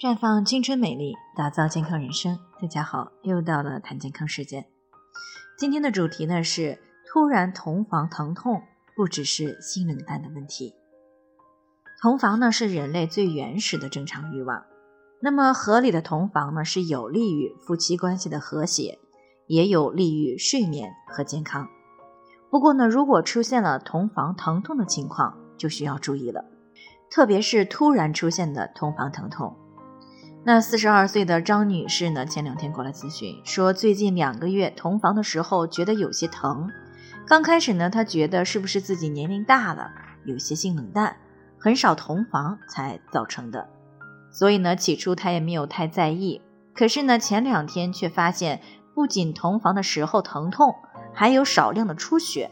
[0.00, 2.38] 绽放青春美丽，打造健康人生。
[2.62, 4.64] 大家好，又到了谈健康时间。
[5.58, 8.62] 今天的主题呢是突然同房疼痛，
[8.94, 10.72] 不只是性冷淡的问题。
[12.00, 14.62] 同房呢是人类最原始的正常欲望。
[15.20, 19.00] 那么合理的同房呢是有利于夫妻关系的和谐，
[19.48, 21.66] 也有利于睡眠和健康。
[22.52, 26.44] 不过呢，如果出现了同房疼痛的情况，就需要注意了，
[27.10, 29.56] 特别是突然出现的同房疼痛。
[30.48, 32.24] 那四十二岁的张女士呢？
[32.24, 36.70] 前两天过来咨询，说最近两个月同房的时候觉得有些疼。
[37.26, 39.90] 刚开始呢，她觉得是不是自己年龄大了，
[40.24, 41.14] 有些性冷淡，
[41.58, 43.68] 很少同房才造成的。
[44.30, 46.40] 所以呢，起初她也没有太在意。
[46.74, 48.62] 可是呢，前两天却发现，
[48.94, 50.74] 不仅同房的时候疼痛，
[51.12, 52.50] 还有少量的出血，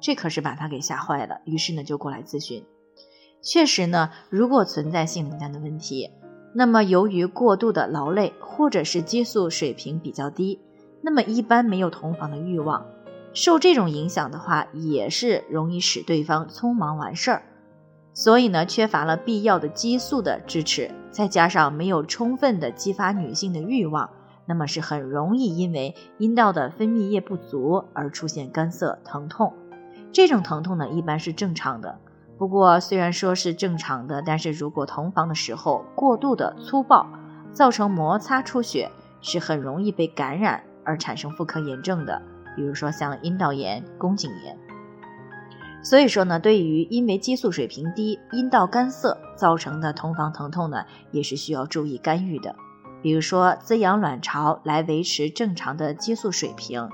[0.00, 1.42] 这可是把她给吓坏了。
[1.44, 2.64] 于是呢，就过来咨询。
[3.42, 6.10] 确实呢，如果存在性冷淡的问题。
[6.58, 10.58] 那么，由于过度的劳累，或者是激素水平比较低，
[11.02, 12.86] 那么一般没有同房的欲望，
[13.34, 17.42] 受这种影响的话，也是容易使对方匆忙完事儿。
[18.14, 24.08] 所以呢，缺乏了必要的激素的支持，再加上没有充分的激发女性的欲望，
[24.46, 29.52] 那么是很容易因为阴道的分泌液不足而出现干涩疼痛。
[30.10, 31.98] 这种疼痛呢，一般是正常的。
[32.38, 37.06] 不过，虽然说是正常的，但是如果同房的时候过度的粗暴，
[37.52, 38.90] 造成摩擦出血，
[39.22, 42.20] 是很容易被感染而产生妇科炎症的，
[42.54, 44.58] 比如说像阴道炎、宫颈炎。
[45.82, 52.54] 所以说呢，对于因为激素水平低、阴道干涩造成的同房疼痛呢，也是需要注意干预的，
[53.00, 56.90] 比如说滋养卵巢来维持正常的激素水平。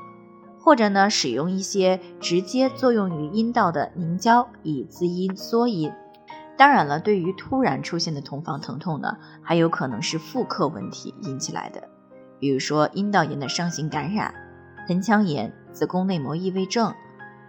[0.65, 5.93] 或者呢，使用一些直接作用于阴道的凝胶以滋阴缩阴。
[6.57, 11.89] 当然了，对于突然出现的同房疼痛呢，还有可能是妇科问题引起来的，
[12.39, 14.33] 比如说阴道炎的上行感染、
[14.87, 16.95] 盆腔炎、子宫内膜异位症，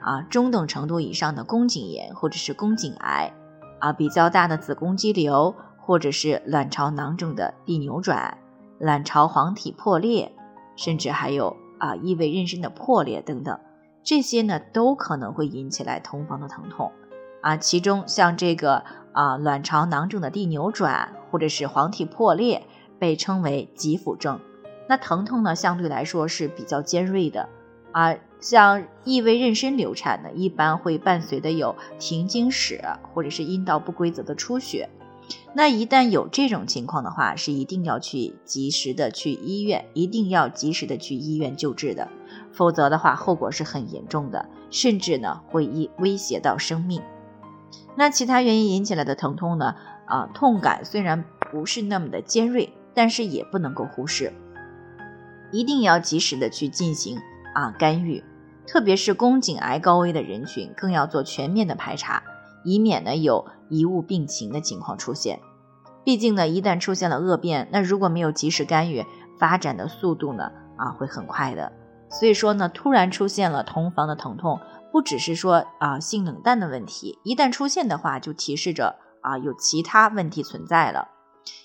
[0.01, 3.31] 啊，中等程度以上的宫颈炎或者是宫颈癌，
[3.79, 8.39] 啊，比较大的子宫肌瘤或者是卵巢囊肿的递扭转、
[8.79, 10.31] 卵巢黄体破裂，
[10.75, 11.55] 甚至还有。
[11.77, 13.59] 啊，异位妊娠的破裂等等，
[14.03, 16.91] 这些呢都可能会引起来同房的疼痛
[17.41, 17.57] 啊。
[17.57, 22.65] 其中像这个啊卵巢囊肿的递扭转或者是黄体破裂，
[22.99, 24.39] 被称为急腹症。
[24.87, 27.49] 那疼痛呢相对来说是比较尖锐的
[27.91, 28.15] 啊。
[28.39, 32.81] 像异位妊娠流产呢，一般会伴随的有停经史
[33.13, 34.89] 或者是阴道不规则的出血。
[35.55, 42.09] 那一旦有这种情况的话，是一定要去及时的去医院，一定要及时的去医院救治的，
[42.51, 47.01] 否则的话后果是很严重的，甚至呢会一威胁到生命。
[47.95, 49.75] 那其他原因引起来的疼痛呢？
[50.05, 54.33] 啊，痛感虽然不是那么的尖锐，但是也不能够忽视，
[55.51, 57.19] 一定要及时的去进行
[57.53, 58.23] 啊干预，
[58.65, 62.23] 特别是宫颈癌高危的人群，更要做全面的排查。
[62.63, 65.39] 以免呢有贻误病情的情况出现，
[66.03, 69.05] 毕竟呢一旦出现了恶变，那如果没有及时干预，
[69.39, 71.71] 发展的速度呢啊会很快的。
[72.09, 74.59] 所以说呢，突然出现了同房的疼痛，
[74.91, 81.09] 不只是说啊性冷淡的问题，一旦出现的话，就提示着啊有其他问题存在了。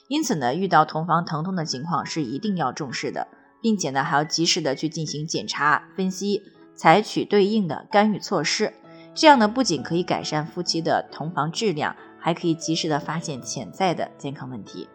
[0.09, 3.29] 因此呢，遇到同房疼痛的情况是一定要重视的，
[3.61, 6.43] 并且呢还要及时的去进行检查分析，
[6.75, 8.73] 采取对应的干预措施。
[9.21, 14.89] 这样呢，不仅可以改善夫妻的同房质量，还可以及时的发现潜在的健康问题。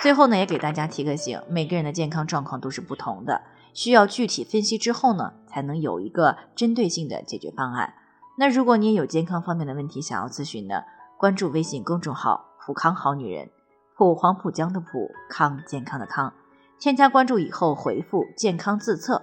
[0.00, 3.40] 最后呢，也给大家提个醒：每个人的健康状况都是不同的，
[3.72, 7.94] 需要具体分析之后呢，才能有一个针对性的解决方案。
[8.36, 10.84] 那如果你也有健康方面的问题想要咨询的，
[11.16, 13.48] 关注微信公众号“普康好女人”，
[13.96, 16.34] 普黄浦江的普康健康的康，
[16.78, 19.22] 添加关注以后回复“健康自测”。